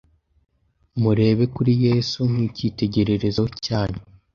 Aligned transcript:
Murebe 1.01 1.45
kuri 1.55 1.73
Yesu 1.85 2.19
nk’ikitegererezo 2.31 3.43
cyacu. 3.63 4.01